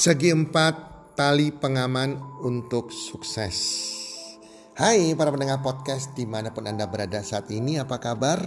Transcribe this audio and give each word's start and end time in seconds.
Segi 0.00 0.32
empat 0.32 1.12
tali 1.12 1.52
pengaman 1.52 2.16
untuk 2.40 2.88
sukses. 2.88 3.60
Hai 4.72 5.12
para 5.12 5.28
pendengar 5.28 5.60
podcast 5.60 6.16
di 6.16 6.24
mana 6.24 6.56
pun 6.56 6.64
Anda 6.64 6.88
berada 6.88 7.20
saat 7.20 7.52
ini 7.52 7.76
apa 7.76 8.00
kabar? 8.00 8.40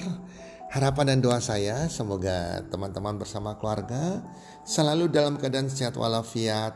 Harapan 0.74 1.14
dan 1.14 1.20
doa 1.22 1.38
saya 1.46 1.86
semoga 1.94 2.66
teman-teman 2.74 3.22
bersama 3.22 3.62
keluarga 3.62 4.26
selalu 4.66 5.14
dalam 5.14 5.38
keadaan 5.38 5.70
sehat 5.70 5.94
walafiat 5.94 6.74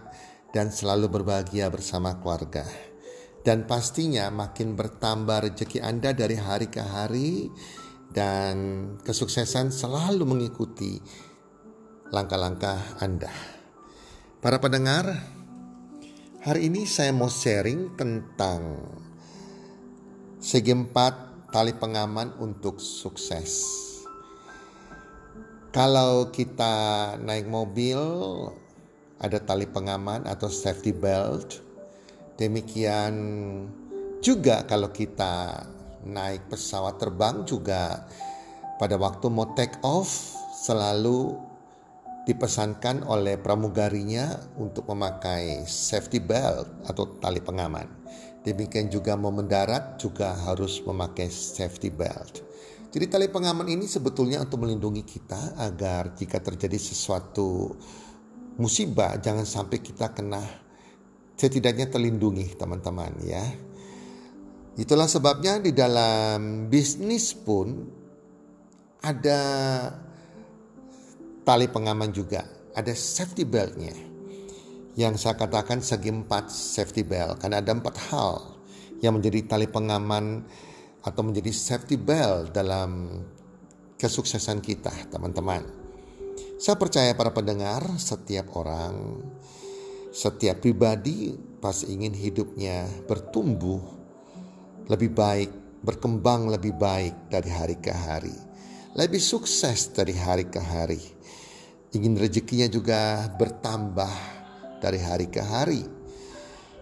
dan 0.53 0.69
selalu 0.69 1.09
berbahagia 1.09 1.73
bersama 1.73 2.21
keluarga. 2.21 2.69
Dan 3.41 3.65
pastinya 3.65 4.29
makin 4.29 4.77
bertambah 4.77 5.41
rezeki 5.41 5.81
Anda 5.81 6.13
dari 6.13 6.37
hari 6.37 6.69
ke 6.69 6.85
hari 6.85 7.49
dan 8.13 8.93
kesuksesan 9.01 9.73
selalu 9.73 10.21
mengikuti 10.21 11.01
langkah-langkah 12.13 13.01
Anda. 13.01 13.56
Para 14.47 14.63
pendengar, 14.63 15.03
hari 16.39 16.71
ini 16.71 16.87
saya 16.87 17.11
mau 17.11 17.27
sharing 17.27 17.99
tentang 17.99 18.79
segi 20.39 20.71
empat 20.71 21.43
tali 21.51 21.75
pengaman 21.75 22.31
untuk 22.39 22.79
sukses. 22.79 23.67
Kalau 25.75 26.31
kita 26.31 27.19
naik 27.19 27.43
mobil, 27.43 27.99
ada 29.19 29.35
tali 29.43 29.67
pengaman 29.67 30.23
atau 30.23 30.47
safety 30.47 30.95
belt. 30.95 31.59
Demikian 32.39 33.11
juga 34.23 34.63
kalau 34.63 34.95
kita 34.95 35.67
naik 36.07 36.47
pesawat 36.47 36.95
terbang 36.95 37.43
juga 37.43 38.07
pada 38.79 38.95
waktu 38.95 39.27
mau 39.27 39.51
take 39.59 39.75
off 39.83 40.07
selalu 40.55 41.35
dipesankan 42.27 43.07
oleh 43.07 43.39
pramugarinya 43.39 44.35
untuk 44.59 44.91
memakai 44.91 45.63
safety 45.63 46.19
belt 46.19 46.67
atau 46.83 47.15
tali 47.23 47.39
pengaman. 47.39 47.87
Demikian 48.43 48.91
juga 48.91 49.15
mau 49.15 49.31
mendarat 49.31 49.95
juga 49.95 50.35
harus 50.35 50.83
memakai 50.83 51.31
safety 51.31 51.87
belt. 51.87 52.43
Jadi 52.91 53.07
tali 53.07 53.27
pengaman 53.31 53.71
ini 53.71 53.87
sebetulnya 53.87 54.43
untuk 54.43 54.67
melindungi 54.67 55.07
kita 55.07 55.55
agar 55.55 56.19
jika 56.19 56.43
terjadi 56.43 56.75
sesuatu 56.75 57.75
musibah 58.59 59.15
jangan 59.23 59.47
sampai 59.47 59.79
kita 59.79 60.11
kena 60.11 60.43
setidaknya 61.39 61.87
terlindungi 61.87 62.59
teman-teman 62.59 63.15
ya. 63.23 63.43
Itulah 64.75 65.07
sebabnya 65.07 65.63
di 65.63 65.71
dalam 65.71 66.67
bisnis 66.67 67.31
pun 67.31 67.87
ada 68.99 69.39
tali 71.47 71.71
pengaman 71.71 72.11
juga, 72.11 72.43
ada 72.75 72.91
safety 72.91 73.47
beltnya. 73.47 73.95
Yang 74.99 75.23
saya 75.23 75.39
katakan 75.39 75.79
segi 75.79 76.11
empat 76.11 76.51
safety 76.51 77.07
belt, 77.07 77.39
karena 77.39 77.63
ada 77.63 77.71
empat 77.71 77.95
hal 78.11 78.59
yang 78.99 79.15
menjadi 79.15 79.55
tali 79.55 79.71
pengaman 79.71 80.43
atau 81.07 81.21
menjadi 81.23 81.55
safety 81.55 81.95
belt 81.95 82.51
dalam 82.51 83.23
kesuksesan 83.95 84.59
kita, 84.59 84.91
teman-teman. 85.07 85.63
Saya 86.59 86.75
percaya 86.75 87.15
para 87.15 87.31
pendengar, 87.31 87.95
setiap 87.95 88.51
orang, 88.59 89.23
setiap 90.11 90.59
pribadi 90.59 91.31
pasti 91.63 91.95
ingin 91.95 92.11
hidupnya 92.11 92.91
bertumbuh 93.07 93.79
lebih 94.91 95.15
baik, 95.15 95.79
berkembang 95.79 96.51
lebih 96.51 96.75
baik 96.75 97.31
dari 97.31 97.49
hari 97.53 97.77
ke 97.79 97.93
hari, 97.93 98.35
lebih 98.97 99.21
sukses 99.21 99.93
dari 99.93 100.17
hari 100.17 100.49
ke 100.49 100.57
hari 100.57 101.16
ingin 101.95 102.19
rezekinya 102.19 102.67
juga 102.67 103.31
bertambah 103.37 104.11
dari 104.83 104.99
hari 104.99 105.27
ke 105.31 105.39
hari. 105.39 105.83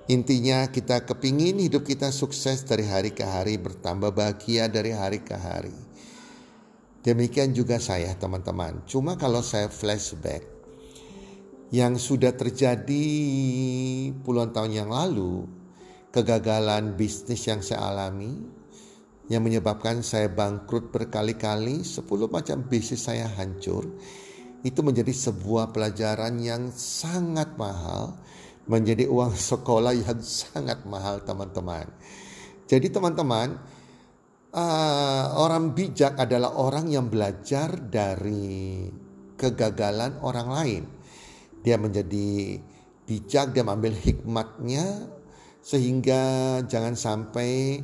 Intinya 0.06 0.70
kita 0.70 1.02
kepingin 1.02 1.58
hidup 1.58 1.82
kita 1.82 2.14
sukses 2.14 2.62
dari 2.62 2.86
hari 2.86 3.10
ke 3.10 3.26
hari, 3.26 3.58
bertambah 3.58 4.14
bahagia 4.14 4.70
dari 4.70 4.94
hari 4.94 5.26
ke 5.26 5.34
hari. 5.34 5.74
Demikian 7.02 7.54
juga 7.54 7.82
saya 7.82 8.14
teman-teman. 8.18 8.86
Cuma 8.86 9.18
kalau 9.18 9.42
saya 9.42 9.70
flashback, 9.70 10.46
yang 11.74 11.98
sudah 11.98 12.34
terjadi 12.38 13.06
puluhan 14.22 14.54
tahun 14.54 14.86
yang 14.86 14.90
lalu, 14.94 15.50
kegagalan 16.14 16.94
bisnis 16.94 17.42
yang 17.50 17.66
saya 17.66 17.90
alami, 17.90 18.46
yang 19.26 19.42
menyebabkan 19.42 20.06
saya 20.06 20.30
bangkrut 20.30 20.94
berkali-kali, 20.94 21.82
10 21.82 22.06
macam 22.30 22.62
bisnis 22.62 23.10
saya 23.10 23.26
hancur, 23.26 23.90
itu 24.66 24.81
menjadi 24.81 25.14
sebuah 25.14 25.70
pelajaran 25.70 26.42
yang 26.42 26.74
sangat 26.74 27.53
mahal, 27.53 28.18
menjadi 28.66 29.06
uang 29.06 29.38
sekolah 29.53 29.94
yang 29.94 30.18
sangat 30.26 30.81
mahal 30.90 31.22
teman-teman. 31.22 31.86
Jadi 32.66 32.90
teman-teman, 32.90 33.62
uh, 34.58 35.26
orang 35.38 35.78
bijak 35.78 36.18
adalah 36.18 36.58
orang 36.58 36.90
yang 36.90 37.06
belajar 37.14 37.78
dari 37.78 38.90
kegagalan 39.38 40.18
orang 40.26 40.50
lain. 40.50 40.84
Dia 41.62 41.78
menjadi 41.78 42.58
bijak, 43.06 43.53
dia 43.53 43.62
mengambil 43.62 43.94
hikmatnya 43.94 45.14
sehingga 45.62 46.22
jangan 46.66 46.97
sampai 46.97 47.82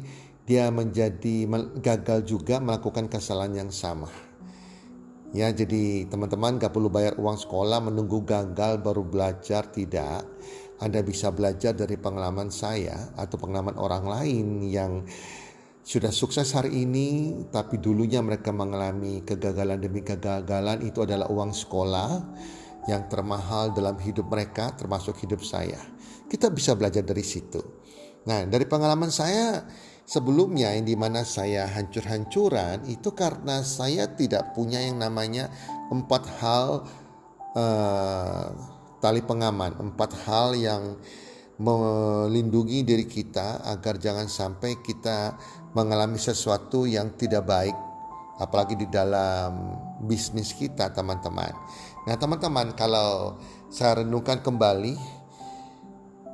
dia 0.50 0.74
menjadi 0.74 1.46
gagal 1.78 2.26
juga 2.26 2.58
melakukan 2.58 3.06
kesalahan 3.06 3.66
yang 3.66 3.72
sama. 3.74 4.31
Ya, 5.32 5.48
jadi 5.48 6.12
teman-teman 6.12 6.60
gak 6.60 6.76
perlu 6.76 6.92
bayar 6.92 7.16
uang 7.16 7.40
sekolah 7.40 7.80
menunggu 7.80 8.28
gagal 8.28 8.84
baru 8.84 9.08
belajar 9.08 9.64
tidak. 9.72 10.28
Anda 10.84 11.00
bisa 11.08 11.32
belajar 11.32 11.72
dari 11.72 11.96
pengalaman 11.96 12.52
saya 12.52 13.16
atau 13.16 13.40
pengalaman 13.40 13.80
orang 13.80 14.04
lain 14.12 14.48
yang 14.68 15.08
sudah 15.82 16.12
sukses 16.12 16.52
hari 16.52 16.84
ini 16.84 17.42
tapi 17.48 17.80
dulunya 17.80 18.20
mereka 18.20 18.52
mengalami 18.52 19.24
kegagalan 19.24 19.82
demi 19.82 20.04
kegagalan 20.04 20.84
itu 20.84 21.02
adalah 21.02 21.32
uang 21.32 21.56
sekolah 21.56 22.12
yang 22.92 23.08
termahal 23.08 23.72
dalam 23.72 23.96
hidup 24.04 24.28
mereka 24.28 24.76
termasuk 24.76 25.16
hidup 25.22 25.46
saya. 25.48 25.80
Kita 26.28 26.52
bisa 26.52 26.76
belajar 26.76 27.08
dari 27.08 27.24
situ. 27.24 27.62
Nah, 28.28 28.46
dari 28.46 28.68
pengalaman 28.68 29.10
saya 29.10 29.64
sebelumnya 30.12 30.76
yang 30.76 30.84
di 30.84 31.00
mana 31.00 31.24
saya 31.24 31.72
hancur-hancuran 31.72 32.84
itu 32.92 33.16
karena 33.16 33.64
saya 33.64 34.12
tidak 34.12 34.52
punya 34.52 34.84
yang 34.84 35.00
namanya 35.00 35.48
empat 35.88 36.24
hal 36.44 36.84
uh, 37.56 38.52
tali 39.00 39.24
pengaman, 39.24 39.72
empat 39.80 40.12
hal 40.28 40.52
yang 40.60 41.00
melindungi 41.56 42.84
diri 42.84 43.08
kita 43.08 43.64
agar 43.64 43.96
jangan 43.96 44.28
sampai 44.28 44.84
kita 44.84 45.40
mengalami 45.72 46.20
sesuatu 46.20 46.84
yang 46.84 47.16
tidak 47.16 47.48
baik 47.48 47.78
apalagi 48.44 48.76
di 48.76 48.92
dalam 48.92 49.80
bisnis 50.04 50.52
kita 50.52 50.92
teman-teman. 50.92 51.56
Nah 52.04 52.20
teman-teman 52.20 52.76
kalau 52.76 53.40
saya 53.72 54.04
renungkan 54.04 54.44
kembali 54.44 54.98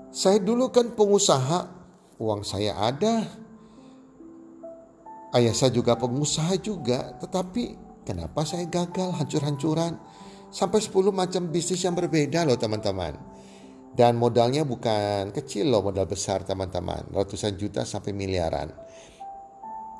saya 0.10 0.42
dulu 0.42 0.74
kan 0.74 0.98
pengusaha 0.98 1.70
uang 2.18 2.42
saya 2.42 2.74
ada 2.82 3.46
Ayah 5.36 5.52
saya 5.52 5.76
juga 5.76 6.00
pengusaha 6.00 6.56
juga, 6.64 7.20
tetapi 7.20 7.76
kenapa 8.08 8.48
saya 8.48 8.64
gagal 8.68 9.12
hancur-hancuran. 9.20 10.00
Sampai 10.48 10.80
10 10.80 11.12
macam 11.12 11.52
bisnis 11.52 11.84
yang 11.84 11.92
berbeda 11.92 12.48
loh 12.48 12.56
teman-teman. 12.56 13.20
Dan 13.92 14.16
modalnya 14.16 14.64
bukan 14.64 15.36
kecil 15.36 15.68
loh, 15.74 15.84
modal 15.84 16.08
besar 16.08 16.48
teman-teman. 16.48 17.12
Ratusan 17.12 17.60
juta 17.60 17.84
sampai 17.84 18.16
miliaran. 18.16 18.72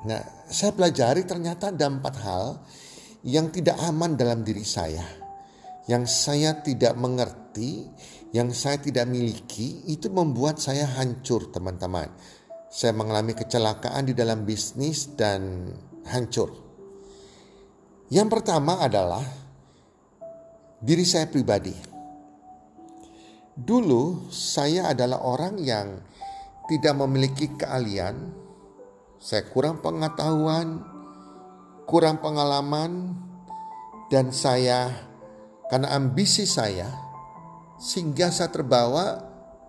Nah, 0.06 0.22
saya 0.46 0.70
pelajari 0.72 1.26
ternyata 1.26 1.74
ada 1.74 1.90
empat 1.90 2.14
hal 2.22 2.44
yang 3.26 3.50
tidak 3.50 3.74
aman 3.82 4.14
dalam 4.14 4.46
diri 4.46 4.62
saya. 4.62 5.02
Yang 5.90 6.04
saya 6.08 6.62
tidak 6.62 6.94
mengerti, 6.94 7.90
yang 8.30 8.54
saya 8.54 8.78
tidak 8.78 9.04
miliki, 9.10 9.84
itu 9.90 10.06
membuat 10.12 10.62
saya 10.62 10.86
hancur 10.86 11.50
teman-teman. 11.50 12.06
Saya 12.68 12.92
mengalami 12.92 13.32
kecelakaan 13.32 14.08
di 14.08 14.12
dalam 14.12 14.44
bisnis 14.44 15.08
dan 15.16 15.72
hancur. 16.04 16.52
Yang 18.12 18.28
pertama 18.28 18.80
adalah 18.80 19.24
diri 20.80 21.04
saya 21.04 21.28
pribadi. 21.28 21.72
Dulu 23.58 24.30
saya 24.30 24.92
adalah 24.92 25.24
orang 25.24 25.58
yang 25.58 25.98
tidak 26.68 26.94
memiliki 27.00 27.56
keahlian, 27.56 28.30
saya 29.18 29.42
kurang 29.48 29.80
pengetahuan, 29.80 30.84
kurang 31.88 32.20
pengalaman, 32.20 33.16
dan 34.12 34.32
saya 34.32 34.92
karena 35.68 35.92
ambisi 35.96 36.48
saya 36.48 36.88
sehingga 37.76 38.32
saya 38.32 38.48
terbawa 38.48 39.20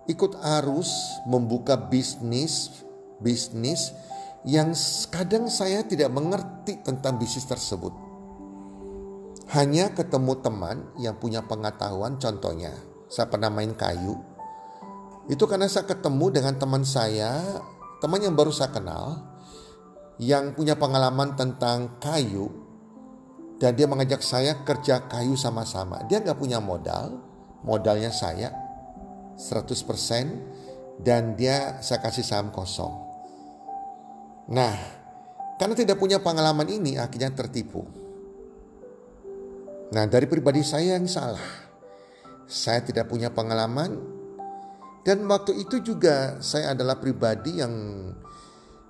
ikut 0.08 0.36
arus 0.60 0.90
membuka 1.28 1.76
bisnis 1.76 2.82
bisnis 3.20 3.92
yang 4.48 4.72
kadang 5.12 5.52
saya 5.52 5.84
tidak 5.84 6.08
mengerti 6.10 6.80
tentang 6.80 7.20
bisnis 7.20 7.44
tersebut. 7.44 7.92
Hanya 9.52 9.92
ketemu 9.92 10.32
teman 10.40 10.76
yang 10.96 11.18
punya 11.18 11.44
pengetahuan 11.44 12.16
contohnya 12.16 12.72
saya 13.10 13.26
pernah 13.26 13.50
main 13.50 13.74
kayu. 13.74 14.14
Itu 15.26 15.44
karena 15.50 15.66
saya 15.66 15.84
ketemu 15.84 16.30
dengan 16.30 16.54
teman 16.56 16.86
saya, 16.86 17.60
teman 17.98 18.22
yang 18.22 18.38
baru 18.38 18.54
saya 18.54 18.70
kenal, 18.70 19.18
yang 20.22 20.54
punya 20.54 20.78
pengalaman 20.78 21.34
tentang 21.34 21.98
kayu, 21.98 22.50
dan 23.58 23.74
dia 23.74 23.90
mengajak 23.90 24.22
saya 24.22 24.62
kerja 24.62 25.10
kayu 25.10 25.34
sama-sama. 25.34 26.06
Dia 26.06 26.22
nggak 26.22 26.38
punya 26.38 26.62
modal, 26.62 27.20
modalnya 27.66 28.14
saya 28.14 28.54
100% 29.36 31.02
dan 31.02 31.34
dia 31.34 31.82
saya 31.82 31.98
kasih 32.00 32.24
saham 32.24 32.54
kosong. 32.54 33.09
Nah, 34.50 34.74
karena 35.56 35.74
tidak 35.78 35.96
punya 35.96 36.18
pengalaman 36.18 36.66
ini 36.66 36.98
akhirnya 36.98 37.30
tertipu. 37.30 37.86
Nah, 39.90 40.06
dari 40.06 40.26
pribadi 40.26 40.62
saya 40.62 40.94
yang 40.98 41.06
salah 41.10 41.70
saya 42.50 42.82
tidak 42.82 43.06
punya 43.06 43.30
pengalaman 43.30 43.94
dan 45.06 45.22
waktu 45.30 45.62
itu 45.62 45.78
juga 45.80 46.42
saya 46.42 46.74
adalah 46.74 46.98
pribadi 46.98 47.62
yang 47.62 47.74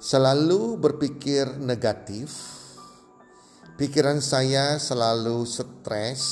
selalu 0.00 0.80
berpikir 0.80 1.60
negatif. 1.60 2.56
Pikiran 3.76 4.20
saya 4.20 4.80
selalu 4.80 5.44
stres, 5.44 6.22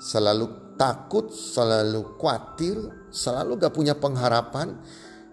selalu 0.00 0.76
takut, 0.76 1.32
selalu 1.32 2.16
khawatir, 2.20 3.08
selalu 3.08 3.60
gak 3.60 3.74
punya 3.74 3.96
pengharapan. 3.96 4.80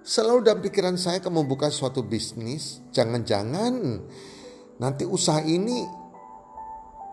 Selalu 0.01 0.49
dalam 0.49 0.65
pikiran 0.65 0.97
saya 0.97 1.21
akan 1.21 1.45
membuka 1.45 1.69
suatu 1.69 2.01
bisnis, 2.01 2.81
jangan-jangan 2.89 4.01
nanti 4.81 5.05
usaha 5.05 5.45
ini 5.45 5.85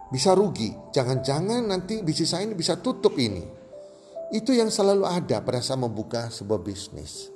bisa 0.09 0.33
rugi, 0.33 0.73
jangan-jangan 0.89 1.69
nanti 1.69 2.01
bisnis 2.01 2.33
saya 2.33 2.49
ini 2.49 2.57
bisa 2.57 2.81
tutup 2.81 3.21
ini. 3.21 3.45
Itu 4.33 4.57
yang 4.57 4.73
selalu 4.73 5.05
ada 5.05 5.45
pada 5.45 5.61
saat 5.61 5.77
membuka 5.77 6.33
sebuah 6.33 6.65
bisnis. 6.65 7.29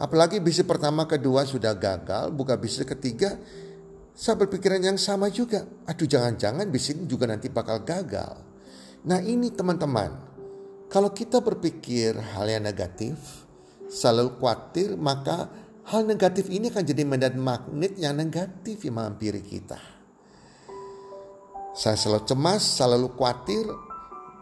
Apalagi 0.00 0.40
bisnis 0.40 0.64
pertama, 0.64 1.04
kedua 1.04 1.44
sudah 1.44 1.76
gagal, 1.76 2.32
buka 2.32 2.56
bisnis 2.56 2.88
ketiga, 2.88 3.36
saya 4.16 4.40
berpikiran 4.40 4.80
yang 4.80 4.96
sama 4.96 5.28
juga. 5.28 5.64
Aduh 5.84 6.08
jangan-jangan 6.08 6.64
bisnis 6.72 6.96
ini 6.96 7.04
juga 7.04 7.28
nanti 7.28 7.52
bakal 7.52 7.84
gagal. 7.84 8.40
Nah 9.04 9.20
ini 9.20 9.52
teman-teman, 9.52 10.08
kalau 10.88 11.12
kita 11.12 11.44
berpikir 11.44 12.16
hal 12.16 12.48
yang 12.48 12.64
negatif, 12.64 13.45
selalu 13.86 14.38
khawatir, 14.38 14.98
maka 14.98 15.46
hal 15.86 16.02
negatif 16.06 16.50
ini 16.50 16.70
akan 16.70 16.84
jadi 16.84 17.02
medan 17.06 17.38
magnet 17.38 17.94
yang 17.94 18.18
negatif 18.18 18.82
yang 18.82 18.98
menghampiri 18.98 19.42
kita. 19.42 19.78
Saya 21.76 21.94
selalu 21.94 22.24
cemas, 22.24 22.62
selalu 22.64 23.08
khawatir, 23.14 23.64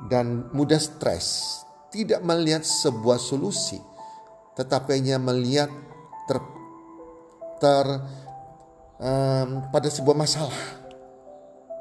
dan 0.06 0.48
mudah 0.54 0.78
stres 0.78 1.60
tidak 1.94 2.22
melihat 2.26 2.66
sebuah 2.66 3.22
solusi, 3.22 3.78
tetapi 4.58 4.98
hanya 4.98 5.18
melihat 5.22 5.70
ter, 6.26 6.38
ter 7.62 7.86
um, 8.98 9.48
pada 9.70 9.88
sebuah 9.90 10.16
masalah. 10.18 10.60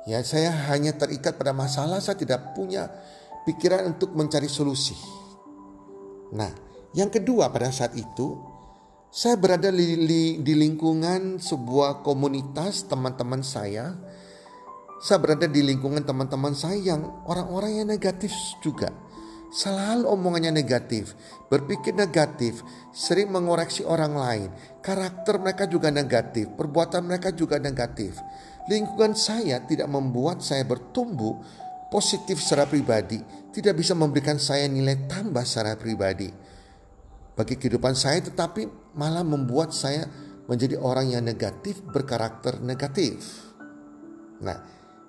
Ya, 0.04 0.20
saya 0.22 0.52
hanya 0.74 0.94
terikat 0.94 1.40
pada 1.40 1.56
masalah, 1.56 2.04
saya 2.04 2.20
tidak 2.20 2.52
punya 2.54 2.92
pikiran 3.48 3.96
untuk 3.96 4.12
mencari 4.14 4.52
solusi. 4.52 4.94
Nah, 6.36 6.73
yang 6.94 7.10
kedua 7.10 7.50
pada 7.50 7.70
saat 7.74 7.98
itu 7.98 8.38
saya 9.14 9.38
berada 9.38 9.70
di, 9.70 10.42
lingkungan 10.42 11.38
sebuah 11.38 12.02
komunitas 12.02 12.90
teman-teman 12.90 13.46
saya. 13.46 13.94
Saya 15.04 15.20
berada 15.20 15.46
di 15.52 15.60
lingkungan 15.60 16.02
teman-teman 16.08 16.56
saya 16.56 16.80
yang 16.80 17.04
orang-orang 17.28 17.84
yang 17.84 17.88
negatif 17.92 18.32
juga 18.64 18.90
Selalu 19.54 20.10
omongannya 20.10 20.50
negatif, 20.50 21.14
berpikir 21.46 21.94
negatif, 21.94 22.66
sering 22.90 23.30
mengoreksi 23.30 23.86
orang 23.86 24.18
lain. 24.18 24.50
Karakter 24.82 25.38
mereka 25.38 25.70
juga 25.70 25.94
negatif, 25.94 26.50
perbuatan 26.58 27.06
mereka 27.06 27.30
juga 27.30 27.62
negatif. 27.62 28.18
Lingkungan 28.66 29.14
saya 29.14 29.62
tidak 29.62 29.94
membuat 29.94 30.42
saya 30.42 30.66
bertumbuh 30.66 31.38
positif 31.94 32.42
secara 32.42 32.66
pribadi, 32.66 33.22
tidak 33.54 33.78
bisa 33.78 33.94
memberikan 33.94 34.42
saya 34.42 34.66
nilai 34.66 35.06
tambah 35.06 35.46
secara 35.46 35.78
pribadi. 35.78 36.34
Bagi 37.34 37.58
kehidupan 37.58 37.98
saya 37.98 38.22
tetapi 38.22 38.94
malah 38.94 39.26
membuat 39.26 39.74
saya 39.74 40.06
menjadi 40.46 40.78
orang 40.78 41.14
yang 41.18 41.24
negatif, 41.26 41.82
berkarakter 41.82 42.62
negatif. 42.62 43.50
Nah, 44.44 44.60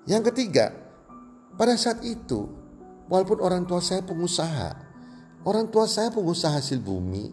yang 0.09 0.25
ketiga, 0.25 0.73
pada 1.53 1.75
saat 1.77 2.01
itu 2.01 2.65
Walaupun 3.05 3.37
orang 3.37 3.69
tua 3.69 3.85
saya 3.85 4.01
pengusaha, 4.01 4.69
orang 5.45 5.69
tua 5.69 5.85
saya 5.85 6.09
pengusaha 6.09 6.57
hasil 6.57 6.81
bumi, 6.81 7.29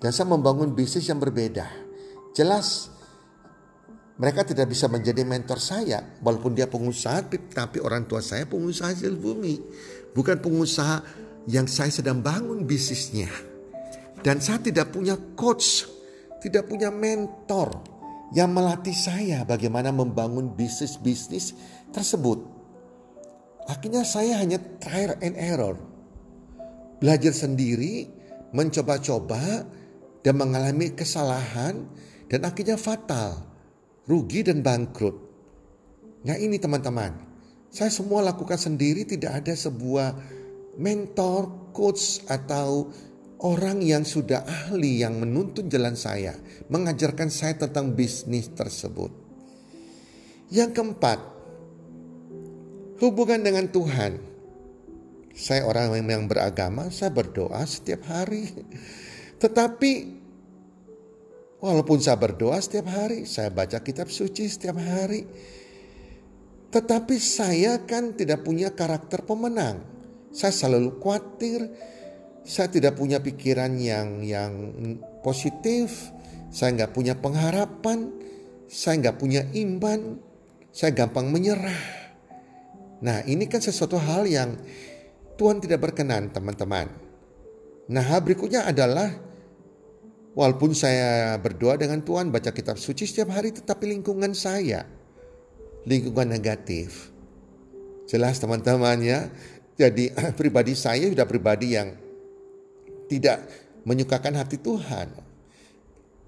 dan 0.00 0.08
saya 0.08 0.24
membangun 0.24 0.72
bisnis 0.72 1.04
yang 1.04 1.20
berbeda. 1.20 1.68
Jelas 2.32 2.88
mereka 4.16 4.40
tidak 4.48 4.72
bisa 4.72 4.88
menjadi 4.88 5.20
mentor 5.28 5.60
saya, 5.60 6.16
walaupun 6.24 6.56
dia 6.56 6.64
pengusaha, 6.64 7.28
tapi 7.52 7.76
orang 7.84 8.08
tua 8.08 8.24
saya 8.24 8.48
pengusaha 8.48 8.96
hasil 8.96 9.12
bumi, 9.20 9.60
bukan 10.16 10.40
pengusaha 10.40 11.04
yang 11.44 11.68
saya 11.68 11.92
sedang 11.92 12.24
bangun 12.24 12.64
bisnisnya. 12.64 13.51
Dan 14.22 14.38
saya 14.38 14.62
tidak 14.62 14.94
punya 14.94 15.18
coach, 15.34 15.86
tidak 16.38 16.70
punya 16.70 16.94
mentor 16.94 17.82
yang 18.32 18.54
melatih 18.54 18.94
saya 18.94 19.42
bagaimana 19.44 19.90
membangun 19.90 20.54
bisnis-bisnis 20.54 21.52
tersebut. 21.90 22.38
Akhirnya 23.66 24.02
saya 24.02 24.38
hanya 24.38 24.58
trial 24.78 25.18
and 25.22 25.36
error. 25.38 25.76
Belajar 27.02 27.34
sendiri, 27.34 28.06
mencoba-coba, 28.54 29.66
dan 30.22 30.34
mengalami 30.38 30.94
kesalahan, 30.94 31.82
dan 32.30 32.46
akhirnya 32.46 32.78
fatal. 32.78 33.42
Rugi 34.06 34.46
dan 34.46 34.62
bangkrut. 34.62 35.14
Nah 36.26 36.38
ini 36.38 36.58
teman-teman, 36.58 37.14
saya 37.70 37.90
semua 37.90 38.22
lakukan 38.22 38.58
sendiri 38.58 39.06
tidak 39.06 39.42
ada 39.42 39.54
sebuah 39.54 40.14
mentor, 40.78 41.70
coach, 41.74 42.22
atau 42.26 42.90
orang 43.42 43.82
yang 43.82 44.06
sudah 44.06 44.46
ahli 44.46 45.02
yang 45.02 45.18
menuntun 45.18 45.66
jalan 45.66 45.98
saya, 45.98 46.38
mengajarkan 46.70 47.28
saya 47.28 47.58
tentang 47.58 47.92
bisnis 47.92 48.46
tersebut. 48.54 49.10
Yang 50.48 50.70
keempat, 50.78 51.18
hubungan 53.02 53.42
dengan 53.42 53.66
Tuhan. 53.66 54.30
Saya 55.32 55.64
orang 55.66 55.96
yang 55.96 56.28
beragama, 56.30 56.92
saya 56.92 57.10
berdoa 57.10 57.64
setiap 57.66 58.06
hari. 58.06 58.46
Tetapi 59.42 59.92
walaupun 61.58 61.98
saya 61.98 62.20
berdoa 62.20 62.60
setiap 62.62 62.86
hari, 62.92 63.24
saya 63.26 63.48
baca 63.50 63.80
kitab 63.82 64.12
suci 64.12 64.46
setiap 64.46 64.78
hari. 64.78 65.24
Tetapi 66.68 67.16
saya 67.16 67.80
kan 67.82 68.12
tidak 68.14 68.44
punya 68.44 68.70
karakter 68.76 69.24
pemenang. 69.24 69.82
Saya 70.32 70.52
selalu 70.52 71.00
khawatir, 71.00 71.68
saya 72.42 72.68
tidak 72.70 72.98
punya 72.98 73.22
pikiran 73.22 73.78
yang 73.78 74.22
yang 74.22 74.52
positif, 75.22 76.10
saya 76.50 76.74
nggak 76.74 76.92
punya 76.92 77.14
pengharapan, 77.14 78.10
saya 78.66 78.98
nggak 78.98 79.16
punya 79.18 79.46
iman, 79.54 80.18
saya 80.74 80.90
gampang 80.90 81.30
menyerah. 81.30 81.82
Nah, 83.02 83.22
ini 83.26 83.46
kan 83.46 83.62
sesuatu 83.62 83.98
hal 83.98 84.26
yang 84.26 84.58
Tuhan 85.38 85.58
tidak 85.62 85.82
berkenan, 85.82 86.30
teman-teman. 86.30 86.86
Nah, 87.90 88.06
berikutnya 88.22 88.66
adalah 88.66 89.10
walaupun 90.38 90.74
saya 90.74 91.34
berdoa 91.38 91.78
dengan 91.78 92.02
Tuhan, 92.02 92.30
baca 92.30 92.50
kitab 92.54 92.78
suci 92.78 93.06
setiap 93.06 93.34
hari, 93.34 93.50
tetapi 93.54 93.90
lingkungan 93.90 94.34
saya, 94.34 94.86
lingkungan 95.86 96.30
negatif. 96.30 97.10
Jelas 98.06 98.38
teman-teman 98.42 98.98
ya. 99.02 99.30
Jadi 99.78 100.10
pribadi 100.38 100.74
saya 100.78 101.08
sudah 101.10 101.26
pribadi 101.26 101.74
yang 101.74 102.01
tidak 103.12 103.44
menyukakan 103.84 104.40
hati 104.40 104.56
Tuhan. 104.56 105.12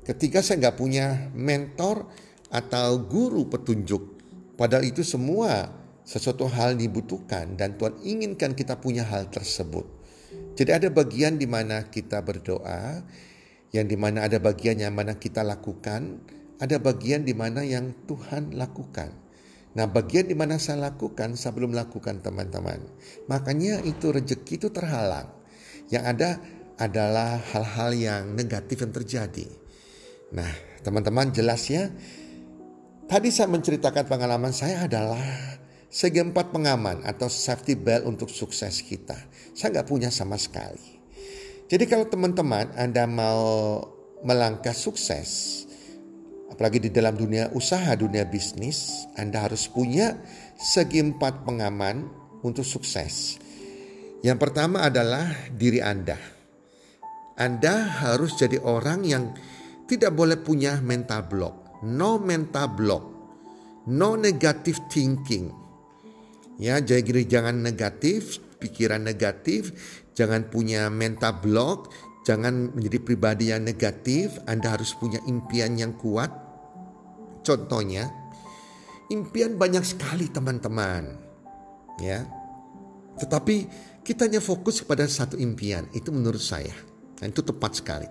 Ketika 0.05 0.45
saya 0.45 0.69
nggak 0.69 0.76
punya 0.76 1.33
mentor 1.33 2.12
atau 2.53 3.00
guru 3.00 3.49
petunjuk, 3.49 4.21
padahal 4.61 4.85
itu 4.85 5.00
semua 5.00 5.73
sesuatu 6.05 6.45
hal 6.45 6.76
dibutuhkan 6.76 7.57
dan 7.57 7.81
Tuhan 7.81 7.97
inginkan 8.05 8.53
kita 8.53 8.76
punya 8.76 9.09
hal 9.09 9.33
tersebut. 9.33 9.88
Jadi 10.61 10.71
ada 10.76 10.88
bagian 10.93 11.41
di 11.41 11.49
mana 11.49 11.88
kita 11.88 12.21
berdoa, 12.21 13.00
yang 13.73 13.87
di 13.88 13.97
mana 13.97 14.29
ada 14.29 14.37
bagian 14.37 14.76
yang 14.76 14.93
mana 14.93 15.17
kita 15.17 15.41
lakukan, 15.41 16.21
ada 16.61 16.76
bagian 16.76 17.25
di 17.25 17.33
mana 17.33 17.64
yang 17.64 17.97
Tuhan 18.05 18.53
lakukan. 18.53 19.25
Nah 19.75 19.91
bagian 19.91 20.31
di 20.31 20.37
mana 20.38 20.61
saya 20.61 20.93
lakukan, 20.93 21.35
saya 21.35 21.57
belum 21.57 21.75
lakukan 21.75 22.23
teman-teman. 22.23 22.79
Makanya 23.26 23.83
itu 23.83 24.14
rezeki 24.14 24.62
itu 24.62 24.69
terhalang. 24.71 25.33
Yang 25.91 26.05
ada 26.07 26.31
adalah 26.78 27.38
hal-hal 27.54 27.90
yang 27.95 28.23
negatif 28.35 28.83
yang 28.83 28.93
terjadi. 28.95 29.47
Nah 30.35 30.50
teman-teman 30.83 31.31
jelas 31.31 31.66
ya. 31.71 31.90
Tadi 33.04 33.28
saya 33.28 33.52
menceritakan 33.52 34.09
pengalaman 34.09 34.50
saya 34.50 34.88
adalah 34.88 35.21
segi 35.93 36.19
empat 36.19 36.50
pengaman 36.50 37.04
atau 37.07 37.31
safety 37.31 37.78
belt 37.78 38.09
untuk 38.09 38.33
sukses 38.33 38.83
kita. 38.83 39.14
Saya 39.54 39.78
nggak 39.78 39.88
punya 39.88 40.11
sama 40.11 40.35
sekali. 40.40 40.99
Jadi 41.71 41.85
kalau 41.87 42.09
teman-teman 42.09 42.75
Anda 42.75 43.07
mau 43.07 43.81
melangkah 44.25 44.73
sukses, 44.73 45.62
apalagi 46.50 46.88
di 46.88 46.90
dalam 46.90 47.14
dunia 47.14 47.52
usaha, 47.52 47.93
dunia 47.95 48.25
bisnis, 48.25 49.07
Anda 49.14 49.45
harus 49.45 49.69
punya 49.69 50.19
segi 50.59 51.04
empat 51.04 51.45
pengaman 51.45 52.09
untuk 52.45 52.64
sukses. 52.64 53.38
Yang 54.25 54.38
pertama 54.40 54.85
adalah 54.85 55.28
diri 55.52 55.85
Anda. 55.85 56.16
Anda 57.35 57.88
harus 58.05 58.38
jadi 58.38 58.62
orang 58.62 59.03
yang 59.03 59.35
tidak 59.91 60.14
boleh 60.14 60.38
punya 60.38 60.79
mental 60.79 61.26
block. 61.26 61.85
No 61.85 62.17
mental 62.17 62.67
block. 62.73 63.05
No 63.91 64.17
negative 64.17 64.81
thinking 64.88 65.64
Ya, 66.55 66.79
jadi 66.79 67.26
jangan 67.26 67.67
negatif, 67.67 68.38
pikiran 68.62 69.03
negatif, 69.03 69.75
jangan 70.14 70.47
punya 70.47 70.87
mental 70.87 71.43
block, 71.43 71.91
jangan 72.23 72.71
menjadi 72.71 72.99
pribadi 73.03 73.50
yang 73.50 73.67
negatif. 73.67 74.38
Anda 74.47 74.79
harus 74.79 74.95
punya 74.95 75.19
impian 75.26 75.75
yang 75.75 75.99
kuat. 75.99 76.31
Contohnya, 77.43 78.07
impian 79.11 79.59
banyak 79.59 79.83
sekali 79.83 80.31
teman-teman. 80.31 81.19
Ya. 81.99 82.23
Tetapi 83.19 83.57
kita 84.07 84.31
hanya 84.31 84.38
fokus 84.38 84.79
kepada 84.87 85.11
satu 85.11 85.35
impian, 85.35 85.91
itu 85.91 86.14
menurut 86.14 86.43
saya. 86.43 86.75
Dan 87.18 87.30
itu 87.30 87.42
tepat 87.42 87.78
sekali. 87.78 88.09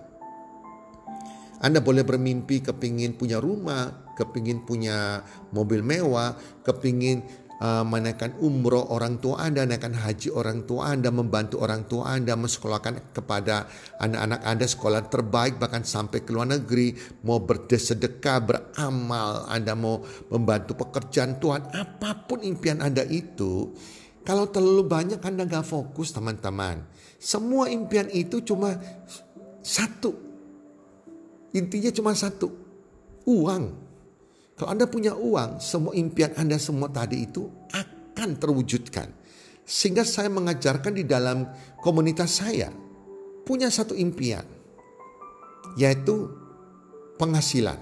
Anda 1.64 1.80
boleh 1.80 2.04
bermimpi 2.04 2.60
kepingin 2.60 3.16
punya 3.16 3.40
rumah, 3.40 4.12
kepingin 4.12 4.68
punya 4.68 5.24
mobil 5.48 5.80
mewah, 5.80 6.36
kepingin 6.60 7.24
uh, 7.64 7.84
menaikkan 7.86 8.36
umroh 8.42 8.92
orang 8.92 9.16
tua 9.16 9.48
Anda, 9.48 9.64
menaikkan 9.64 9.96
haji 9.96 10.28
orang 10.28 10.68
tua 10.68 10.92
Anda, 10.92 11.08
membantu 11.08 11.64
orang 11.64 11.88
tua 11.88 12.12
Anda, 12.12 12.36
mensekolahkan 12.36 13.16
kepada 13.16 13.64
anak-anak 13.96 14.40
Anda 14.44 14.66
sekolah 14.68 15.02
terbaik 15.08 15.56
bahkan 15.56 15.88
sampai 15.88 16.20
ke 16.20 16.30
luar 16.36 16.52
negeri, 16.52 16.92
mau 17.24 17.40
bersedekah, 17.40 18.38
beramal, 18.44 19.48
Anda 19.48 19.72
mau 19.72 20.04
membantu 20.28 20.76
pekerjaan 20.76 21.40
Tuhan, 21.40 21.72
apa 21.72 22.28
pun 22.28 22.44
impian 22.44 22.84
Anda 22.84 23.08
itu, 23.08 23.72
kalau 24.24 24.48
terlalu 24.48 24.88
banyak 24.88 25.20
Anda 25.20 25.44
gak 25.44 25.68
fokus 25.68 26.12
teman-teman. 26.12 26.93
Semua 27.24 27.72
impian 27.72 28.04
itu 28.12 28.44
cuma 28.44 28.76
satu. 29.64 30.12
Intinya 31.56 31.88
cuma 31.88 32.12
satu. 32.12 32.52
Uang. 33.24 33.72
Kalau 34.60 34.68
Anda 34.68 34.84
punya 34.84 35.16
uang, 35.16 35.56
semua 35.56 35.96
impian 35.96 36.36
Anda 36.36 36.60
semua 36.60 36.92
tadi 36.92 37.24
itu 37.24 37.48
akan 37.72 38.36
terwujudkan. 38.36 39.08
Sehingga 39.64 40.04
saya 40.04 40.28
mengajarkan 40.28 40.92
di 40.92 41.08
dalam 41.08 41.48
komunitas 41.80 42.44
saya 42.44 42.68
punya 43.48 43.72
satu 43.72 43.96
impian 43.96 44.44
yaitu 45.80 46.28
penghasilan. 47.16 47.80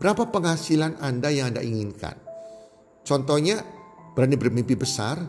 Berapa 0.00 0.32
penghasilan 0.32 0.96
Anda 0.96 1.28
yang 1.28 1.52
Anda 1.52 1.60
inginkan? 1.60 2.16
Contohnya 3.04 3.60
berani 4.16 4.40
bermimpi 4.40 4.72
besar 4.80 5.20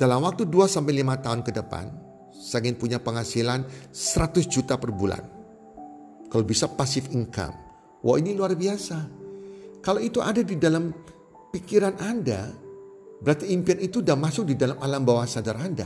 dalam 0.00 0.24
waktu 0.24 0.48
2 0.48 0.64
sampai 0.64 1.04
5 1.04 1.20
tahun 1.20 1.40
ke 1.44 1.52
depan 1.52 2.09
saya 2.40 2.64
ingin 2.64 2.80
punya 2.80 2.98
penghasilan 3.04 3.68
100 3.92 4.48
juta 4.48 4.80
per 4.80 4.88
bulan. 4.96 5.20
Kalau 6.32 6.44
bisa 6.48 6.72
pasif 6.72 7.12
income. 7.12 7.52
Wah 8.00 8.16
ini 8.16 8.32
luar 8.32 8.56
biasa. 8.56 8.96
Kalau 9.84 10.00
itu 10.00 10.24
ada 10.24 10.40
di 10.40 10.56
dalam 10.56 10.88
pikiran 11.52 12.00
Anda, 12.00 12.48
berarti 13.20 13.52
impian 13.52 13.76
itu 13.84 14.00
sudah 14.00 14.16
masuk 14.16 14.48
di 14.48 14.56
dalam 14.56 14.80
alam 14.80 15.04
bawah 15.04 15.28
sadar 15.28 15.60
Anda. 15.60 15.84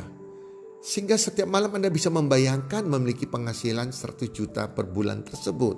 Sehingga 0.79 1.19
setiap 1.19 1.51
malam 1.51 1.75
Anda 1.75 1.91
bisa 1.91 2.13
membayangkan 2.15 2.87
memiliki 2.87 3.27
penghasilan 3.27 3.91
100 3.91 4.31
juta 4.31 4.71
per 4.71 4.87
bulan 4.87 5.27
tersebut. 5.27 5.77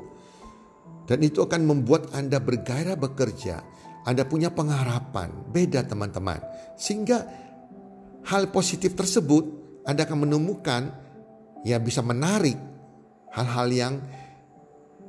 Dan 1.09 1.25
itu 1.25 1.40
akan 1.40 1.62
membuat 1.64 2.12
Anda 2.12 2.37
bergairah 2.37 3.00
bekerja. 3.00 3.64
Anda 4.04 4.28
punya 4.28 4.52
pengharapan. 4.52 5.47
Beda 5.54 5.87
teman-teman. 5.87 6.42
Sehingga 6.76 7.23
hal 8.26 8.50
positif 8.50 8.99
tersebut 8.99 9.65
Anda 9.87 10.02
akan 10.05 10.26
menemukan 10.26 10.83
yang 11.62 11.83
bisa 11.83 12.02
menarik 12.02 12.59
hal-hal 13.33 13.69
yang 13.71 13.95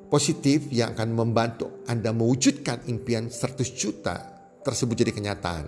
positif 0.08 0.72
yang 0.72 0.96
akan 0.96 1.18
membantu 1.18 1.84
Anda 1.90 2.16
mewujudkan 2.16 2.88
impian 2.88 3.28
100 3.28 3.58
juta 3.76 4.16
tersebut 4.64 4.96
jadi 4.96 5.12
kenyataan. 5.12 5.66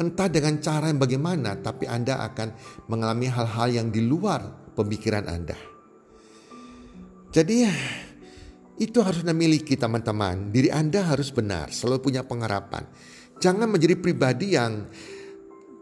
Entah 0.00 0.26
dengan 0.26 0.58
cara 0.58 0.88
yang 0.88 0.98
bagaimana, 0.98 1.58
tapi 1.60 1.86
Anda 1.86 2.24
akan 2.26 2.48
mengalami 2.88 3.28
hal-hal 3.28 3.68
yang 3.70 3.88
di 3.92 4.02
luar 4.02 4.72
pemikiran 4.74 5.28
Anda. 5.28 5.54
Jadi 7.32 7.56
itu 8.80 8.98
harus 9.04 9.22
Anda 9.22 9.36
miliki 9.36 9.76
teman-teman. 9.76 10.50
Diri 10.50 10.72
Anda 10.72 11.06
harus 11.06 11.30
benar, 11.30 11.70
selalu 11.70 12.02
punya 12.02 12.24
pengharapan. 12.24 12.88
Jangan 13.38 13.68
menjadi 13.68 13.94
pribadi 13.98 14.54
yang 14.56 14.86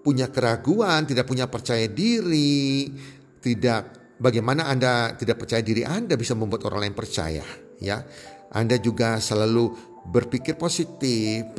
punya 0.00 0.33
keraguan, 0.33 1.04
tidak 1.04 1.28
punya 1.28 1.47
percaya 1.47 1.85
diri, 1.88 2.88
tidak 3.40 4.16
bagaimana 4.21 4.69
Anda 4.69 5.16
tidak 5.16 5.40
percaya 5.40 5.64
diri 5.64 5.83
Anda 5.83 6.14
bisa 6.21 6.37
membuat 6.37 6.69
orang 6.69 6.88
lain 6.88 6.97
percaya 6.97 7.45
ya. 7.80 8.04
Anda 8.50 8.83
juga 8.83 9.23
selalu 9.23 9.89
berpikir 10.00 10.57
positif, 10.57 11.52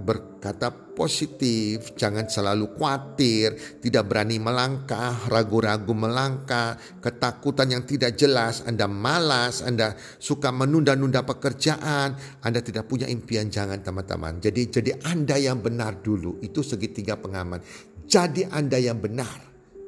berkata 0.00 0.72
positif, 0.72 1.92
jangan 1.94 2.24
selalu 2.24 2.72
khawatir, 2.76 3.78
tidak 3.84 4.08
berani 4.08 4.40
melangkah, 4.40 5.28
ragu-ragu 5.28 5.92
melangkah, 5.92 6.80
ketakutan 7.04 7.68
yang 7.72 7.84
tidak 7.84 8.16
jelas, 8.16 8.64
Anda 8.64 8.88
malas, 8.88 9.60
Anda 9.60 9.92
suka 10.16 10.48
menunda-nunda 10.50 11.22
pekerjaan, 11.22 12.16
Anda 12.40 12.60
tidak 12.64 12.88
punya 12.88 13.06
impian, 13.08 13.52
jangan 13.52 13.80
teman-teman. 13.84 14.40
Jadi 14.40 14.72
jadi 14.72 14.90
Anda 15.04 15.36
yang 15.36 15.60
benar 15.60 16.00
dulu, 16.00 16.40
itu 16.40 16.64
segitiga 16.64 17.20
pengaman. 17.20 17.60
Jadi 18.08 18.48
Anda 18.48 18.80
yang 18.80 18.98
benar 18.98 19.36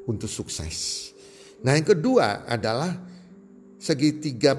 untuk 0.04 0.28
sukses. 0.28 1.11
Nah 1.64 1.73
yang 1.73 1.88
kedua 1.88 2.44
adalah 2.44 2.92
segitiga 3.80 4.56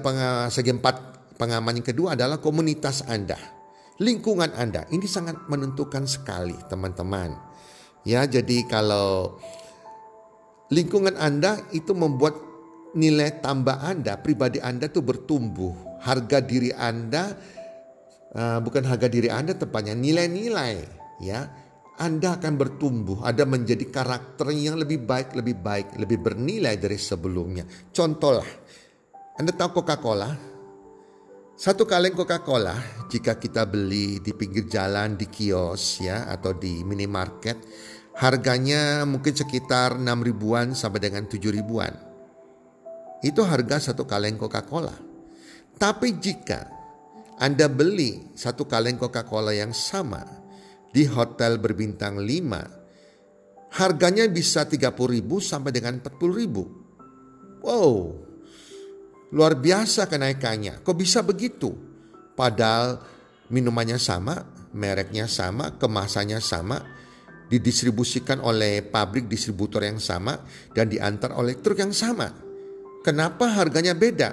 segi 0.50 0.70
empat 0.74 1.15
Pengaman 1.36 1.80
yang 1.80 1.86
kedua 1.86 2.16
adalah 2.16 2.40
komunitas 2.40 3.04
Anda. 3.04 3.36
Lingkungan 4.00 4.52
Anda. 4.56 4.88
Ini 4.88 5.04
sangat 5.08 5.48
menentukan 5.48 6.08
sekali 6.08 6.56
teman-teman. 6.68 7.32
Ya, 8.04 8.24
jadi 8.24 8.64
kalau 8.68 9.40
lingkungan 10.72 11.16
Anda 11.16 11.60
itu 11.72 11.92
membuat 11.92 12.36
nilai 12.96 13.44
tambah 13.44 13.76
Anda, 13.76 14.16
pribadi 14.20 14.60
Anda 14.60 14.88
itu 14.88 15.04
bertumbuh. 15.04 16.00
Harga 16.00 16.40
diri 16.40 16.70
Anda 16.72 17.34
uh, 18.36 18.58
bukan 18.60 18.84
harga 18.84 19.08
diri 19.08 19.32
Anda 19.32 19.56
tepatnya 19.56 19.96
nilai-nilai 19.96 20.74
ya. 21.24 21.48
Anda 21.96 22.36
akan 22.36 22.60
bertumbuh, 22.60 23.24
ada 23.24 23.48
menjadi 23.48 23.88
karakter 23.88 24.52
yang 24.52 24.76
lebih 24.76 25.08
baik, 25.08 25.32
lebih 25.32 25.56
baik, 25.56 25.96
lebih 25.96 26.20
bernilai 26.20 26.76
dari 26.76 27.00
sebelumnya. 27.00 27.64
Contohlah, 27.88 28.44
Anda 29.40 29.56
tahu 29.56 29.80
Coca-Cola? 29.80 30.55
Satu 31.56 31.88
kaleng 31.88 32.12
Coca-Cola 32.12 32.76
jika 33.08 33.40
kita 33.40 33.64
beli 33.64 34.20
di 34.20 34.36
pinggir 34.36 34.68
jalan 34.68 35.16
di 35.16 35.24
kios 35.24 36.04
ya 36.04 36.28
atau 36.28 36.52
di 36.52 36.84
minimarket 36.84 37.56
Harganya 38.16 39.04
mungkin 39.04 39.36
sekitar 39.36 40.00
6 40.00 40.08
ribuan 40.24 40.72
sampai 40.72 41.04
dengan 41.04 41.28
7 41.28 41.52
ribuan. 41.52 41.92
Itu 43.20 43.44
harga 43.44 43.92
satu 43.92 44.08
kaleng 44.08 44.40
Coca-Cola. 44.40 44.96
Tapi 45.76 46.16
jika 46.16 46.64
Anda 47.36 47.68
beli 47.68 48.32
satu 48.32 48.64
kaleng 48.64 48.96
Coca-Cola 48.96 49.52
yang 49.52 49.76
sama 49.76 50.24
di 50.88 51.04
hotel 51.04 51.60
berbintang 51.60 52.16
5, 52.16 53.76
harganya 53.76 54.24
bisa 54.32 54.64
30 54.64 54.96
ribu 55.12 55.36
sampai 55.36 55.76
dengan 55.76 56.00
40 56.00 56.40
ribu. 56.40 56.64
Wow, 57.60 58.16
luar 59.36 59.60
biasa 59.60 60.08
kenaikannya. 60.08 60.80
Kok 60.80 60.96
bisa 60.96 61.20
begitu? 61.20 61.76
Padahal 62.32 63.04
minumannya 63.52 64.00
sama, 64.00 64.40
mereknya 64.72 65.28
sama, 65.28 65.76
kemasannya 65.76 66.40
sama, 66.40 66.80
didistribusikan 67.52 68.40
oleh 68.40 68.80
pabrik 68.80 69.28
distributor 69.28 69.84
yang 69.84 70.00
sama 70.00 70.40
dan 70.72 70.88
diantar 70.88 71.36
oleh 71.36 71.60
truk 71.60 71.76
yang 71.76 71.92
sama. 71.92 72.32
Kenapa 73.04 73.52
harganya 73.52 73.92
beda? 73.92 74.32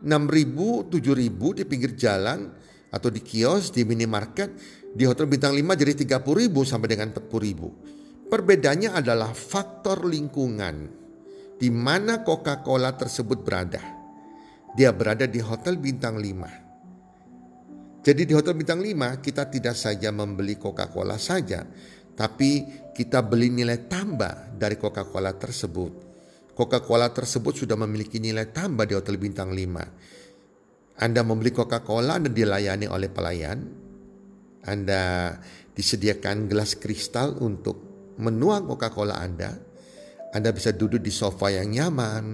6.000, 0.00 0.96
7.000 0.96 1.58
di 1.60 1.62
pinggir 1.68 1.92
jalan 1.92 2.48
atau 2.88 3.12
di 3.12 3.20
kios, 3.20 3.68
di 3.68 3.84
minimarket, 3.84 4.56
di 4.96 5.04
hotel 5.04 5.28
bintang 5.28 5.52
5 5.52 5.60
jadi 5.76 5.92
30.000 6.18 6.24
sampai 6.64 6.88
dengan 6.88 7.12
40.000. 7.12 8.32
Perbedaannya 8.32 8.90
adalah 8.96 9.36
faktor 9.36 10.08
lingkungan 10.08 10.88
di 11.58 11.68
mana 11.68 12.24
Coca-Cola 12.24 12.94
tersebut 12.94 13.44
berada. 13.44 13.97
Dia 14.78 14.94
berada 14.94 15.26
di 15.26 15.42
hotel 15.42 15.74
bintang 15.74 16.22
5. 16.22 18.06
Jadi 18.06 18.22
di 18.22 18.30
hotel 18.30 18.54
bintang 18.54 18.78
5 18.78 19.18
kita 19.18 19.50
tidak 19.50 19.74
saja 19.74 20.14
membeli 20.14 20.54
Coca-Cola 20.54 21.18
saja, 21.18 21.66
tapi 22.14 22.62
kita 22.94 23.26
beli 23.26 23.50
nilai 23.50 23.90
tambah 23.90 24.54
dari 24.54 24.78
Coca-Cola 24.78 25.34
tersebut. 25.34 26.06
Coca-Cola 26.54 27.10
tersebut 27.10 27.66
sudah 27.66 27.74
memiliki 27.74 28.22
nilai 28.22 28.54
tambah 28.54 28.86
di 28.86 28.94
Hotel 28.94 29.18
Bintang 29.18 29.50
5. 29.50 31.02
Anda 31.02 31.26
membeli 31.26 31.50
Coca-Cola 31.50 32.22
dan 32.22 32.30
dilayani 32.30 32.86
oleh 32.86 33.10
pelayan. 33.10 33.58
Anda 34.62 35.34
disediakan 35.74 36.46
gelas 36.46 36.78
kristal 36.78 37.34
untuk 37.42 37.82
menuang 38.18 38.70
Coca-Cola 38.70 39.18
Anda. 39.18 39.58
Anda 40.34 40.50
bisa 40.54 40.70
duduk 40.74 41.02
di 41.02 41.10
sofa 41.10 41.50
yang 41.50 41.70
nyaman, 41.70 42.26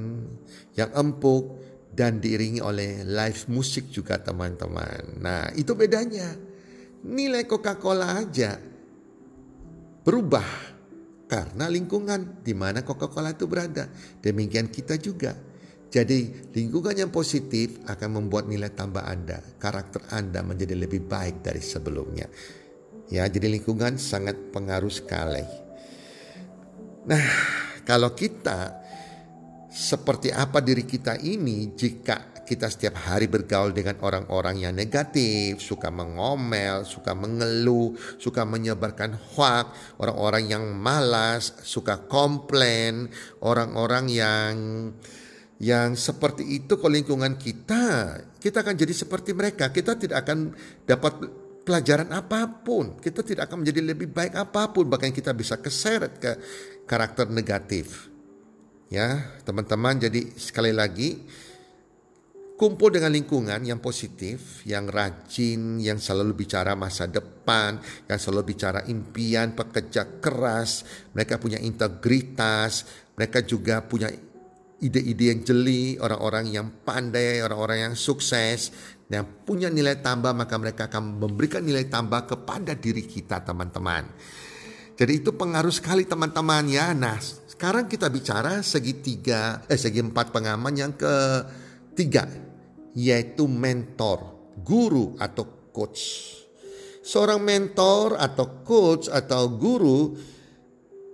yang 0.76 0.92
empuk, 0.96 1.73
dan 1.94 2.18
diiringi 2.18 2.58
oleh 2.58 3.06
live 3.06 3.42
musik 3.54 3.88
juga 3.88 4.18
teman-teman. 4.18 5.22
Nah 5.22 5.54
itu 5.54 5.72
bedanya. 5.78 6.34
Nilai 7.04 7.44
Coca-Cola 7.44 8.16
aja 8.18 8.56
berubah 10.02 10.74
karena 11.30 11.70
lingkungan 11.70 12.42
di 12.42 12.52
mana 12.52 12.82
Coca-Cola 12.82 13.32
itu 13.32 13.46
berada. 13.46 13.86
Demikian 14.20 14.68
kita 14.68 14.98
juga. 14.98 15.32
Jadi 15.94 16.50
lingkungan 16.50 17.06
yang 17.06 17.14
positif 17.14 17.78
akan 17.86 18.18
membuat 18.18 18.50
nilai 18.50 18.74
tambah 18.74 19.06
Anda, 19.06 19.38
karakter 19.62 20.10
Anda 20.10 20.42
menjadi 20.42 20.74
lebih 20.74 21.06
baik 21.06 21.46
dari 21.46 21.62
sebelumnya. 21.62 22.26
Ya, 23.14 23.30
jadi 23.30 23.46
lingkungan 23.46 23.94
sangat 23.94 24.50
pengaruh 24.50 24.90
sekali. 24.90 25.46
Nah, 27.06 27.26
kalau 27.86 28.10
kita 28.16 28.83
seperti 29.74 30.30
apa 30.30 30.62
diri 30.62 30.86
kita 30.86 31.18
ini 31.18 31.74
jika 31.74 32.34
kita 32.46 32.70
setiap 32.70 32.94
hari 33.08 33.26
bergaul 33.26 33.74
dengan 33.74 33.98
orang-orang 34.04 34.68
yang 34.68 34.76
negatif, 34.76 35.58
suka 35.58 35.90
mengomel, 35.90 36.86
suka 36.86 37.16
mengeluh, 37.16 37.96
suka 38.20 38.46
menyebarkan 38.46 39.16
hoak, 39.34 39.74
orang-orang 39.98 40.52
yang 40.52 40.64
malas, 40.76 41.56
suka 41.64 42.06
komplain, 42.06 43.10
orang-orang 43.42 44.04
yang 44.12 44.54
yang 45.58 45.96
seperti 45.96 46.62
itu 46.62 46.76
ke 46.76 46.86
lingkungan 46.86 47.40
kita, 47.40 48.20
kita 48.38 48.60
akan 48.60 48.76
jadi 48.76 48.94
seperti 48.94 49.32
mereka. 49.32 49.72
Kita 49.72 49.96
tidak 49.96 50.28
akan 50.28 50.52
dapat 50.84 51.12
pelajaran 51.64 52.12
apa 52.12 52.62
pun. 52.62 53.00
Kita 53.00 53.24
tidak 53.24 53.48
akan 53.48 53.64
menjadi 53.64 53.80
lebih 53.80 54.12
baik 54.12 54.36
apa 54.36 54.68
pun. 54.70 54.84
Bahkan 54.84 55.10
kita 55.16 55.32
bisa 55.32 55.56
keseret 55.56 56.20
ke 56.20 56.32
karakter 56.84 57.32
negatif. 57.32 58.13
Ya, 58.94 59.34
teman-teman. 59.42 59.98
Jadi 59.98 60.38
sekali 60.38 60.70
lagi 60.70 61.18
Kumpul 62.54 62.94
dengan 62.94 63.10
lingkungan 63.10 63.66
yang 63.66 63.82
positif, 63.82 64.62
yang 64.62 64.86
rajin, 64.86 65.82
yang 65.82 65.98
selalu 65.98 66.46
bicara 66.46 66.78
masa 66.78 67.10
depan, 67.10 67.82
yang 68.06 68.14
selalu 68.14 68.54
bicara 68.54 68.86
impian, 68.86 69.58
pekerja 69.58 70.22
keras, 70.22 70.86
mereka 71.18 71.42
punya 71.42 71.58
integritas, 71.58 72.86
mereka 73.18 73.42
juga 73.42 73.82
punya 73.82 74.06
ide-ide 74.78 75.34
yang 75.34 75.42
jeli, 75.42 75.98
orang-orang 75.98 76.54
yang 76.54 76.70
pandai, 76.86 77.42
orang-orang 77.42 77.90
yang 77.90 77.94
sukses, 77.98 78.70
yang 79.10 79.26
punya 79.42 79.66
nilai 79.66 79.98
tambah, 79.98 80.30
maka 80.30 80.54
mereka 80.54 80.86
akan 80.86 81.18
memberikan 81.26 81.66
nilai 81.66 81.90
tambah 81.90 82.22
kepada 82.38 82.78
diri 82.78 83.02
kita, 83.02 83.42
teman-teman. 83.42 84.06
Jadi 84.94 85.26
itu 85.26 85.34
pengaruh 85.34 85.74
sekali 85.74 86.06
teman-teman 86.06 86.70
ya. 86.70 86.94
Nah, 86.94 87.18
sekarang 87.54 87.86
kita 87.86 88.10
bicara 88.10 88.66
segi 88.66 88.98
tiga, 88.98 89.62
eh 89.70 89.78
segi 89.78 90.02
empat 90.02 90.34
pengaman 90.34 90.74
yang 90.74 90.92
ketiga 90.98 92.26
yaitu 92.98 93.46
mentor, 93.46 94.50
guru 94.58 95.14
atau 95.18 95.70
coach. 95.70 96.34
Seorang 97.06 97.38
mentor 97.38 98.18
atau 98.18 98.66
coach 98.66 99.06
atau 99.06 99.54
guru 99.54 100.18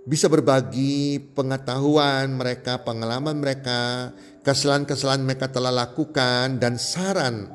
bisa 0.01 0.25
berbagi 0.33 1.21
pengetahuan 1.37 2.33
mereka, 2.33 2.81
pengalaman 2.81 3.37
mereka, 3.37 4.09
kesalahan-kesalahan 4.41 5.21
mereka 5.21 5.45
telah 5.53 5.69
lakukan 5.69 6.57
dan 6.57 6.81
saran 6.81 7.53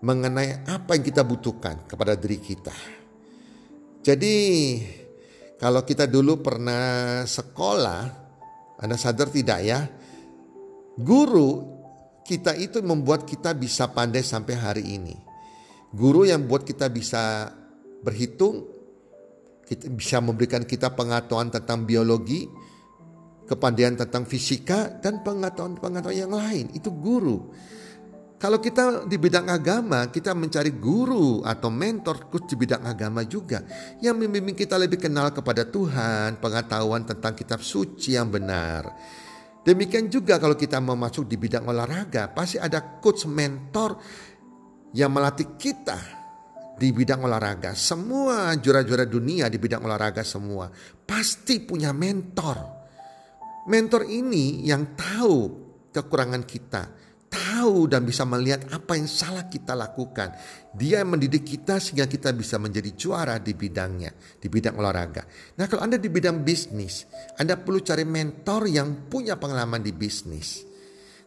mengenai 0.00 0.64
apa 0.72 0.96
yang 0.96 1.04
kita 1.04 1.20
butuhkan 1.20 1.84
kepada 1.84 2.16
diri 2.16 2.40
kita. 2.40 2.72
Jadi 4.00 4.36
kalau 5.60 5.84
kita 5.84 6.10
dulu 6.10 6.42
pernah 6.42 7.22
sekolah, 7.22 8.21
Anda 8.82 8.98
sadar 8.98 9.30
tidak 9.30 9.62
ya? 9.62 9.86
Guru 10.98 11.72
kita 12.26 12.54
itu 12.58 12.82
membuat 12.82 13.24
kita 13.26 13.54
bisa 13.54 13.90
pandai 13.90 14.26
sampai 14.26 14.54
hari 14.58 14.84
ini. 14.98 15.14
Guru 15.92 16.26
yang 16.26 16.50
buat 16.50 16.66
kita 16.66 16.90
bisa 16.90 17.52
berhitung, 18.02 18.66
kita 19.62 19.86
bisa 19.92 20.18
memberikan 20.18 20.66
kita 20.66 20.90
pengetahuan 20.92 21.52
tentang 21.52 21.86
biologi, 21.86 22.48
kepandaian 23.46 23.94
tentang 23.94 24.24
fisika 24.26 24.88
dan 24.98 25.20
pengetahuan-pengetahuan 25.22 26.16
yang 26.16 26.32
lain. 26.32 26.72
Itu 26.74 26.90
guru. 26.90 27.52
Kalau 28.42 28.58
kita 28.58 29.06
di 29.06 29.22
bidang 29.22 29.46
agama, 29.46 30.10
kita 30.10 30.34
mencari 30.34 30.74
guru 30.74 31.46
atau 31.46 31.70
mentor 31.70 32.26
khusus 32.26 32.50
di 32.50 32.56
bidang 32.58 32.82
agama 32.82 33.22
juga 33.22 33.62
yang 34.02 34.18
membimbing 34.18 34.58
kita 34.58 34.74
lebih 34.74 34.98
kenal 34.98 35.30
kepada 35.30 35.62
Tuhan, 35.62 36.42
pengetahuan 36.42 37.06
tentang 37.06 37.38
kitab 37.38 37.62
suci 37.62 38.18
yang 38.18 38.34
benar. 38.34 38.98
Demikian 39.62 40.10
juga 40.10 40.42
kalau 40.42 40.58
kita 40.58 40.82
mau 40.82 40.98
masuk 40.98 41.30
di 41.30 41.38
bidang 41.38 41.70
olahraga, 41.70 42.34
pasti 42.34 42.58
ada 42.58 42.82
coach 42.98 43.30
mentor 43.30 44.02
yang 44.90 45.14
melatih 45.14 45.54
kita 45.54 46.02
di 46.74 46.90
bidang 46.90 47.22
olahraga. 47.22 47.78
Semua 47.78 48.58
juara-juara 48.58 49.06
dunia 49.06 49.46
di 49.46 49.62
bidang 49.62 49.86
olahraga 49.86 50.26
semua 50.26 50.66
pasti 51.06 51.62
punya 51.62 51.94
mentor. 51.94 52.58
Mentor 53.70 54.02
ini 54.02 54.66
yang 54.66 54.98
tahu 54.98 55.62
kekurangan 55.94 56.42
kita, 56.42 57.01
tahu 57.62 57.86
dan 57.86 58.02
bisa 58.02 58.26
melihat 58.26 58.66
apa 58.74 58.98
yang 58.98 59.06
salah 59.06 59.46
kita 59.46 59.78
lakukan. 59.78 60.34
Dia 60.74 61.06
mendidik 61.06 61.46
kita 61.46 61.78
sehingga 61.78 62.10
kita 62.10 62.34
bisa 62.34 62.58
menjadi 62.58 62.90
juara 62.98 63.38
di 63.38 63.54
bidangnya, 63.54 64.10
di 64.42 64.50
bidang 64.50 64.82
olahraga. 64.82 65.22
Nah, 65.54 65.70
kalau 65.70 65.86
Anda 65.86 66.02
di 66.02 66.10
bidang 66.10 66.42
bisnis, 66.42 67.06
Anda 67.38 67.54
perlu 67.54 67.78
cari 67.78 68.02
mentor 68.02 68.66
yang 68.66 69.06
punya 69.06 69.38
pengalaman 69.38 69.78
di 69.78 69.94
bisnis. 69.94 70.66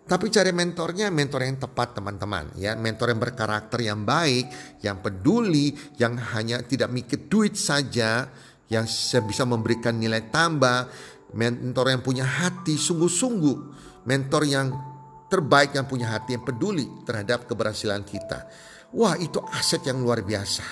Tapi 0.06 0.30
cari 0.30 0.54
mentornya 0.54 1.10
mentor 1.10 1.42
yang 1.48 1.58
tepat 1.58 1.98
teman-teman 1.98 2.54
ya, 2.62 2.78
mentor 2.78 3.16
yang 3.16 3.18
berkarakter 3.18 3.80
yang 3.82 4.06
baik, 4.06 4.78
yang 4.86 5.02
peduli, 5.02 5.74
yang 5.98 6.20
hanya 6.36 6.62
tidak 6.62 6.94
mikir 6.94 7.26
duit 7.26 7.58
saja, 7.58 8.30
yang 8.70 8.86
bisa 9.26 9.44
memberikan 9.50 9.98
nilai 9.98 10.30
tambah, 10.30 10.92
mentor 11.34 11.90
yang 11.90 12.06
punya 12.06 12.22
hati 12.22 12.78
sungguh-sungguh, 12.78 13.58
mentor 14.06 14.46
yang 14.46 14.95
terbaik 15.36 15.76
yang 15.76 15.84
punya 15.84 16.16
hati 16.16 16.40
yang 16.40 16.44
peduli 16.48 16.88
terhadap 17.04 17.44
keberhasilan 17.44 18.08
kita. 18.08 18.48
Wah 18.96 19.20
itu 19.20 19.44
aset 19.52 19.84
yang 19.84 20.00
luar 20.00 20.24
biasa. 20.24 20.64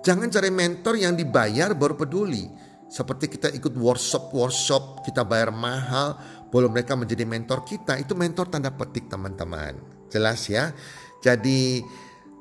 Jangan 0.00 0.32
cari 0.32 0.48
mentor 0.48 0.96
yang 0.96 1.12
dibayar 1.12 1.76
baru 1.76 1.92
peduli. 1.92 2.48
Seperti 2.90 3.30
kita 3.30 3.52
ikut 3.54 3.76
workshop-workshop, 3.76 5.06
kita 5.06 5.22
bayar 5.22 5.54
mahal, 5.54 6.16
boleh 6.48 6.66
mereka 6.72 6.96
menjadi 6.96 7.22
mentor 7.28 7.62
kita. 7.62 8.00
Itu 8.00 8.16
mentor 8.16 8.48
tanda 8.48 8.72
petik 8.72 9.06
teman-teman. 9.12 9.76
Jelas 10.08 10.48
ya. 10.48 10.72
Jadi 11.20 11.84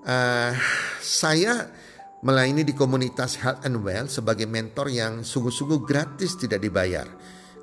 uh, 0.07 0.51
saya 1.03 1.67
melayani 2.23 2.63
di 2.63 2.73
komunitas 2.73 3.37
Health 3.39 3.67
and 3.67 3.83
Well 3.83 4.07
sebagai 4.07 4.47
mentor 4.47 4.87
yang 4.89 5.21
sungguh-sungguh 5.21 5.83
gratis 5.83 6.39
tidak 6.39 6.63
dibayar. 6.63 7.05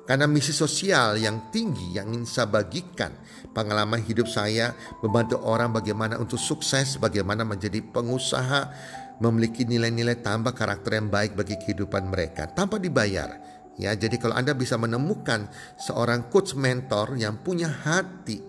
Karena 0.07 0.23
misi 0.23 0.55
sosial 0.55 1.19
yang 1.19 1.51
tinggi 1.51 1.99
yang 1.99 2.07
ingin 2.15 2.23
saya 2.23 2.47
bagikan 2.47 3.11
pengalaman 3.51 3.99
hidup 3.99 4.31
saya 4.31 4.71
membantu 5.03 5.35
orang 5.43 5.75
bagaimana 5.75 6.15
untuk 6.15 6.39
sukses, 6.39 6.95
bagaimana 6.95 7.43
menjadi 7.43 7.83
pengusaha, 7.83 8.71
memiliki 9.19 9.67
nilai-nilai 9.67 10.23
tambah 10.23 10.55
karakter 10.55 11.03
yang 11.03 11.11
baik 11.11 11.35
bagi 11.35 11.59
kehidupan 11.59 12.07
mereka 12.07 12.47
tanpa 12.47 12.79
dibayar. 12.79 13.35
Ya, 13.75 13.91
jadi 13.93 14.15
kalau 14.15 14.33
Anda 14.33 14.55
bisa 14.55 14.79
menemukan 14.79 15.51
seorang 15.75 16.31
coach 16.31 16.55
mentor 16.55 17.19
yang 17.19 17.43
punya 17.43 17.67
hati, 17.67 18.39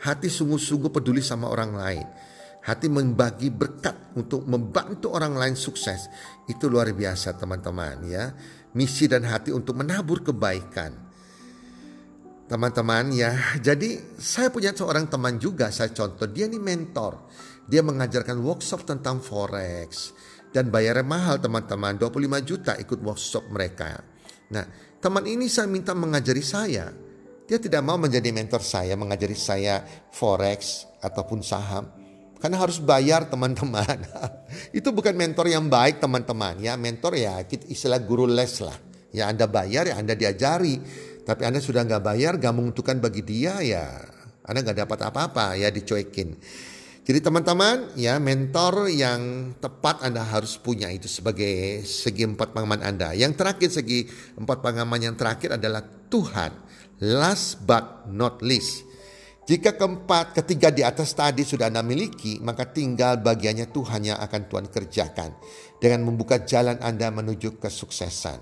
hati 0.00 0.30
sungguh-sungguh 0.30 0.88
peduli 0.94 1.20
sama 1.20 1.50
orang 1.52 1.72
lain, 1.76 2.06
hati 2.64 2.86
membagi 2.88 3.52
berkat 3.52 4.14
untuk 4.16 4.46
membantu 4.48 5.12
orang 5.12 5.36
lain 5.36 5.58
sukses, 5.58 6.08
itu 6.48 6.70
luar 6.70 6.88
biasa 6.96 7.36
teman-teman 7.36 7.98
ya 8.08 8.32
misi 8.74 9.10
dan 9.10 9.26
hati 9.26 9.50
untuk 9.50 9.78
menabur 9.78 10.22
kebaikan. 10.22 11.10
Teman-teman 12.50 13.14
ya, 13.14 13.30
jadi 13.62 14.18
saya 14.18 14.50
punya 14.50 14.74
seorang 14.74 15.06
teman 15.06 15.38
juga, 15.38 15.70
saya 15.70 15.94
contoh, 15.94 16.26
dia 16.26 16.50
ini 16.50 16.58
mentor. 16.58 17.30
Dia 17.70 17.86
mengajarkan 17.86 18.42
workshop 18.42 18.82
tentang 18.82 19.22
forex 19.22 20.10
dan 20.50 20.66
bayarnya 20.66 21.06
mahal 21.06 21.38
teman-teman, 21.38 21.94
25 21.94 22.42
juta 22.42 22.74
ikut 22.74 22.98
workshop 22.98 23.46
mereka. 23.54 24.02
Nah, 24.50 24.66
teman 24.98 25.22
ini 25.30 25.46
saya 25.46 25.70
minta 25.70 25.94
mengajari 25.94 26.42
saya. 26.42 26.90
Dia 27.46 27.58
tidak 27.58 27.82
mau 27.86 27.98
menjadi 27.98 28.34
mentor 28.34 28.62
saya, 28.62 28.98
mengajari 28.98 29.38
saya 29.38 29.82
forex 30.10 30.86
ataupun 30.98 31.42
saham. 31.42 31.99
Karena 32.40 32.56
harus 32.56 32.80
bayar 32.80 33.28
teman-teman. 33.28 34.00
itu 34.78 34.88
bukan 34.88 35.12
mentor 35.12 35.52
yang 35.52 35.68
baik 35.68 36.00
teman-teman. 36.00 36.56
Ya 36.64 36.72
mentor 36.80 37.12
ya 37.12 37.44
istilah 37.68 38.00
guru 38.00 38.24
les 38.24 38.64
lah. 38.64 38.74
Ya 39.12 39.28
Anda 39.28 39.44
bayar 39.44 39.92
ya 39.92 40.00
Anda 40.00 40.16
diajari. 40.16 40.80
Tapi 41.20 41.44
Anda 41.44 41.60
sudah 41.60 41.84
nggak 41.84 42.02
bayar, 42.02 42.40
gak 42.40 42.56
menguntungkan 42.56 42.98
bagi 42.98 43.22
dia 43.22 43.60
ya 43.60 43.86
Anda 44.42 44.64
nggak 44.64 44.88
dapat 44.88 44.98
apa-apa 45.12 45.54
ya 45.60 45.68
dicuekin. 45.68 46.34
Jadi 47.04 47.20
teman-teman 47.20 47.92
ya 47.96 48.16
mentor 48.16 48.88
yang 48.88 49.52
tepat 49.60 50.00
Anda 50.00 50.24
harus 50.24 50.56
punya 50.56 50.88
itu 50.88 51.12
sebagai 51.12 51.84
segi 51.84 52.24
empat 52.24 52.56
pengaman 52.56 52.80
Anda. 52.80 53.12
Yang 53.12 53.36
terakhir 53.36 53.70
segi 53.84 54.08
empat 54.40 54.64
pengaman 54.64 55.12
yang 55.12 55.14
terakhir 55.14 55.60
adalah 55.60 55.84
Tuhan. 55.84 56.56
Last 57.04 57.64
but 57.64 58.08
not 58.08 58.40
least 58.44 58.89
jika 59.50 59.74
keempat, 59.74 60.30
ketiga 60.30 60.70
di 60.70 60.86
atas 60.86 61.10
tadi 61.10 61.42
sudah 61.42 61.66
Anda 61.66 61.82
miliki, 61.82 62.38
maka 62.38 62.70
tinggal 62.70 63.18
bagiannya 63.18 63.74
Tuhan 63.74 64.06
yang 64.06 64.22
akan 64.22 64.46
Tuhan 64.46 64.70
kerjakan 64.70 65.34
dengan 65.82 66.06
membuka 66.06 66.38
jalan 66.46 66.78
Anda 66.78 67.10
menuju 67.10 67.58
kesuksesan. 67.58 68.38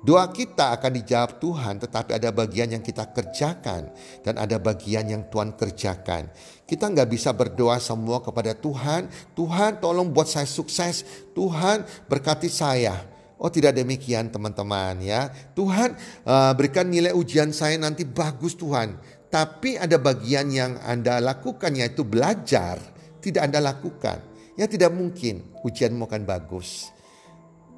Doa 0.00 0.24
kita 0.32 0.72
akan 0.72 0.92
dijawab 1.04 1.36
Tuhan, 1.36 1.84
tetapi 1.84 2.16
ada 2.16 2.32
bagian 2.32 2.72
yang 2.72 2.80
kita 2.80 3.12
kerjakan 3.12 3.92
dan 4.24 4.40
ada 4.40 4.56
bagian 4.56 5.04
yang 5.04 5.28
Tuhan 5.28 5.52
kerjakan. 5.52 6.32
Kita 6.64 6.96
nggak 6.96 7.12
bisa 7.12 7.36
berdoa 7.36 7.76
semua 7.76 8.24
kepada 8.24 8.56
Tuhan, 8.56 9.12
Tuhan 9.36 9.84
tolong 9.84 10.08
buat 10.08 10.32
saya 10.32 10.48
sukses, 10.48 11.04
Tuhan 11.36 11.84
berkati 12.08 12.48
saya. 12.48 12.96
Oh 13.38 13.52
tidak 13.52 13.78
demikian 13.78 14.34
teman-teman 14.34 14.98
ya. 14.98 15.30
Tuhan 15.54 15.94
uh, 16.26 16.52
berikan 16.58 16.90
nilai 16.90 17.14
ujian 17.14 17.54
saya 17.54 17.78
nanti 17.78 18.02
bagus 18.02 18.58
Tuhan. 18.58 19.17
Tapi 19.28 19.76
ada 19.76 20.00
bagian 20.00 20.48
yang 20.48 20.80
Anda 20.80 21.20
lakukan 21.20 21.76
yaitu 21.76 22.04
belajar, 22.04 22.80
tidak 23.20 23.52
Anda 23.52 23.60
lakukan. 23.60 24.18
Ya 24.56 24.66
tidak 24.66 24.90
mungkin 24.90 25.54
ujianmu 25.62 26.08
akan 26.08 26.24
bagus. 26.24 26.90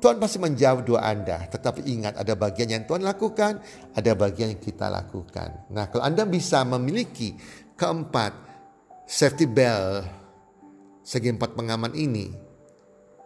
Tuhan 0.01 0.17
pasti 0.17 0.41
menjawab 0.41 0.87
doa 0.87 1.05
Anda. 1.05 1.45
Tetapi 1.45 1.85
ingat 1.85 2.17
ada 2.17 2.33
bagian 2.33 2.73
yang 2.73 2.83
Tuhan 2.89 3.05
lakukan, 3.05 3.61
ada 3.93 4.13
bagian 4.17 4.57
yang 4.57 4.63
kita 4.63 4.89
lakukan. 4.89 5.69
Nah 5.75 5.93
kalau 5.93 6.07
Anda 6.07 6.25
bisa 6.25 6.65
memiliki 6.65 7.37
keempat 7.77 8.33
safety 9.05 9.45
belt, 9.45 10.09
segi 11.05 11.29
empat 11.29 11.53
pengaman 11.53 11.93
ini, 11.93 12.33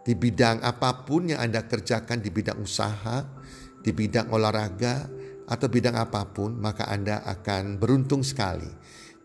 di 0.03 0.13
bidang 0.13 0.65
apa 0.65 1.07
pun 1.07 1.31
yang 1.31 1.39
Anda 1.39 1.63
kerjakan 1.63 2.19
di 2.19 2.29
bidang 2.33 2.59
usaha, 2.59 3.23
di 3.79 3.95
bidang 3.95 4.33
olahraga, 4.35 5.07
atau 5.45 5.67
bidang 5.69 5.97
apa 5.97 6.25
pun, 6.29 6.57
maka 6.57 6.89
Anda 6.89 7.21
akan 7.21 7.77
beruntung 7.77 8.25
sekali 8.25 8.69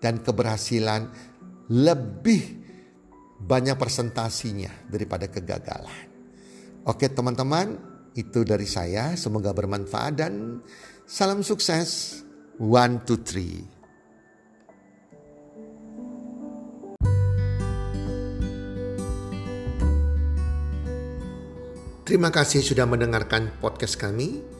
dan 0.00 0.20
keberhasilan 0.20 1.08
lebih 1.72 2.42
banyak 3.40 3.76
presentasinya 3.80 4.90
daripada 4.90 5.28
kegagalan. 5.32 6.08
Oke, 6.84 7.08
teman-teman, 7.08 7.76
itu 8.16 8.42
dari 8.42 8.66
saya. 8.66 9.14
Semoga 9.14 9.54
bermanfaat 9.54 10.12
dan 10.18 10.64
salam 11.06 11.40
sukses. 11.44 12.20
One, 12.60 13.00
two, 13.08 13.16
three. 13.24 13.64
Terima 22.04 22.28
kasih 22.28 22.60
sudah 22.60 22.90
mendengarkan 22.90 23.54
podcast 23.62 23.94
kami. 23.96 24.59